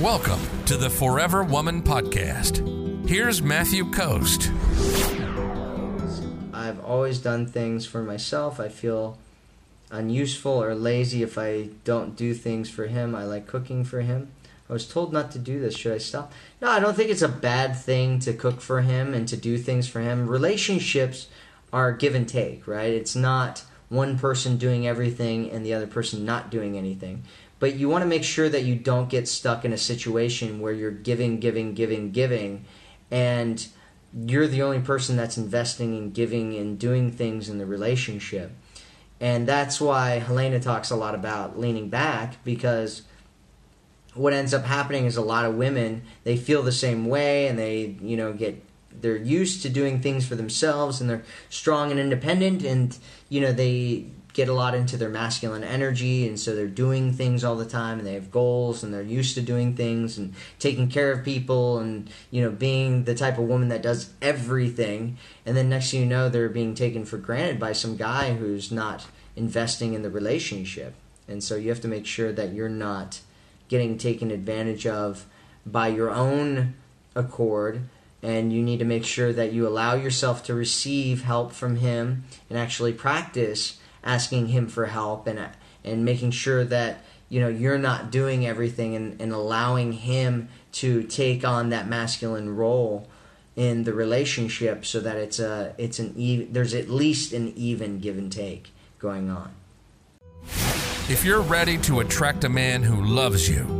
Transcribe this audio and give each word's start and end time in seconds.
Welcome 0.00 0.40
to 0.64 0.78
the 0.78 0.88
Forever 0.88 1.44
Woman 1.44 1.82
Podcast. 1.82 3.06
Here's 3.06 3.42
Matthew 3.42 3.90
Coast. 3.90 4.50
I've 6.54 6.82
always 6.82 7.18
done 7.18 7.46
things 7.46 7.84
for 7.84 8.02
myself. 8.02 8.58
I 8.58 8.70
feel 8.70 9.18
unuseful 9.90 10.52
or 10.52 10.74
lazy 10.74 11.22
if 11.22 11.36
I 11.36 11.68
don't 11.84 12.16
do 12.16 12.32
things 12.32 12.70
for 12.70 12.86
him. 12.86 13.14
I 13.14 13.24
like 13.24 13.46
cooking 13.46 13.84
for 13.84 14.00
him. 14.00 14.30
I 14.70 14.72
was 14.72 14.88
told 14.88 15.12
not 15.12 15.32
to 15.32 15.38
do 15.38 15.60
this. 15.60 15.76
Should 15.76 15.92
I 15.92 15.98
stop? 15.98 16.32
No, 16.62 16.70
I 16.70 16.80
don't 16.80 16.96
think 16.96 17.10
it's 17.10 17.20
a 17.20 17.28
bad 17.28 17.76
thing 17.76 18.20
to 18.20 18.32
cook 18.32 18.62
for 18.62 18.80
him 18.80 19.12
and 19.12 19.28
to 19.28 19.36
do 19.36 19.58
things 19.58 19.86
for 19.86 20.00
him. 20.00 20.28
Relationships 20.28 21.28
are 21.74 21.92
give 21.92 22.14
and 22.14 22.26
take, 22.26 22.66
right? 22.66 22.94
It's 22.94 23.14
not 23.14 23.64
one 23.90 24.18
person 24.18 24.56
doing 24.56 24.88
everything 24.88 25.50
and 25.50 25.64
the 25.64 25.74
other 25.74 25.86
person 25.86 26.24
not 26.24 26.50
doing 26.50 26.78
anything 26.78 27.22
but 27.60 27.74
you 27.74 27.88
want 27.88 28.02
to 28.02 28.08
make 28.08 28.24
sure 28.24 28.48
that 28.48 28.64
you 28.64 28.74
don't 28.74 29.08
get 29.08 29.28
stuck 29.28 29.64
in 29.64 29.72
a 29.72 29.78
situation 29.78 30.60
where 30.60 30.72
you're 30.72 30.90
giving, 30.90 31.38
giving, 31.38 31.74
giving, 31.74 32.10
giving, 32.10 32.64
and 33.10 33.68
you're 34.14 34.48
the 34.48 34.62
only 34.62 34.80
person 34.80 35.14
that's 35.14 35.36
investing 35.36 35.96
and 35.96 36.12
giving 36.12 36.56
and 36.56 36.78
doing 36.78 37.12
things 37.12 37.48
in 37.48 37.58
the 37.58 37.66
relationship. 37.66 38.50
And 39.20 39.46
that's 39.46 39.78
why 39.78 40.18
Helena 40.18 40.58
talks 40.58 40.90
a 40.90 40.96
lot 40.96 41.14
about 41.14 41.60
leaning 41.60 41.90
back 41.90 42.42
because 42.44 43.02
what 44.14 44.32
ends 44.32 44.54
up 44.54 44.64
happening 44.64 45.04
is 45.04 45.16
a 45.16 45.22
lot 45.22 45.44
of 45.44 45.54
women 45.54 46.02
they 46.24 46.36
feel 46.36 46.62
the 46.62 46.72
same 46.72 47.06
way 47.06 47.46
and 47.46 47.56
they 47.56 47.96
you 48.02 48.16
know 48.16 48.32
get 48.32 48.60
they're 49.00 49.16
used 49.16 49.62
to 49.62 49.68
doing 49.68 50.00
things 50.00 50.26
for 50.26 50.34
themselves 50.34 51.00
and 51.00 51.08
they're 51.08 51.24
strong 51.48 51.90
and 51.90 52.00
independent 52.00 52.62
and 52.62 52.98
you 53.28 53.40
know 53.40 53.52
they 53.52 54.06
get 54.32 54.48
a 54.48 54.52
lot 54.52 54.74
into 54.74 54.96
their 54.96 55.08
masculine 55.08 55.64
energy 55.64 56.26
and 56.26 56.38
so 56.38 56.54
they're 56.54 56.66
doing 56.66 57.12
things 57.12 57.42
all 57.42 57.56
the 57.56 57.64
time 57.64 57.98
and 57.98 58.06
they 58.06 58.14
have 58.14 58.30
goals 58.30 58.82
and 58.82 58.94
they're 58.94 59.02
used 59.02 59.34
to 59.34 59.42
doing 59.42 59.74
things 59.74 60.18
and 60.18 60.34
taking 60.58 60.88
care 60.88 61.10
of 61.12 61.24
people 61.24 61.78
and 61.78 62.08
you 62.30 62.40
know 62.40 62.50
being 62.50 63.04
the 63.04 63.14
type 63.14 63.38
of 63.38 63.44
woman 63.44 63.68
that 63.68 63.82
does 63.82 64.12
everything. 64.22 65.16
And 65.44 65.56
then 65.56 65.68
next 65.68 65.90
thing 65.90 66.00
you 66.00 66.06
know 66.06 66.28
they're 66.28 66.48
being 66.48 66.74
taken 66.74 67.04
for 67.04 67.18
granted 67.18 67.58
by 67.58 67.72
some 67.72 67.96
guy 67.96 68.34
who's 68.34 68.70
not 68.70 69.06
investing 69.36 69.94
in 69.94 70.02
the 70.02 70.10
relationship. 70.10 70.94
And 71.26 71.42
so 71.42 71.56
you 71.56 71.68
have 71.70 71.80
to 71.80 71.88
make 71.88 72.06
sure 72.06 72.32
that 72.32 72.52
you're 72.52 72.68
not 72.68 73.20
getting 73.68 73.98
taken 73.98 74.30
advantage 74.30 74.86
of 74.86 75.26
by 75.64 75.88
your 75.88 76.10
own 76.10 76.74
accord 77.14 77.82
and 78.22 78.52
you 78.52 78.62
need 78.62 78.78
to 78.78 78.84
make 78.84 79.04
sure 79.04 79.32
that 79.32 79.52
you 79.52 79.66
allow 79.66 79.94
yourself 79.94 80.44
to 80.44 80.54
receive 80.54 81.22
help 81.22 81.52
from 81.52 81.76
him 81.76 82.24
and 82.48 82.58
actually 82.58 82.92
practice 82.92 83.78
asking 84.04 84.48
him 84.48 84.66
for 84.68 84.86
help 84.86 85.26
and 85.26 85.40
and 85.84 86.04
making 86.04 86.30
sure 86.30 86.64
that 86.64 87.04
you 87.28 87.40
know 87.40 87.48
you're 87.48 87.78
not 87.78 88.10
doing 88.10 88.46
everything 88.46 88.94
and, 88.94 89.20
and 89.20 89.32
allowing 89.32 89.92
him 89.92 90.48
to 90.72 91.02
take 91.04 91.44
on 91.44 91.70
that 91.70 91.88
masculine 91.88 92.54
role 92.54 93.08
in 93.56 93.84
the 93.84 93.92
relationship 93.92 94.84
so 94.84 95.00
that 95.00 95.16
it's 95.16 95.38
a 95.38 95.74
it's 95.78 95.98
an 95.98 96.12
even 96.16 96.52
there's 96.52 96.74
at 96.74 96.88
least 96.88 97.32
an 97.32 97.52
even 97.56 97.98
give 98.00 98.18
and 98.18 98.30
take 98.32 98.70
going 98.98 99.30
on. 99.30 99.52
If 101.08 101.24
you're 101.24 101.40
ready 101.40 101.76
to 101.78 102.00
attract 102.00 102.44
a 102.44 102.48
man 102.48 102.82
who 102.82 103.04
loves 103.04 103.48
you 103.48 103.79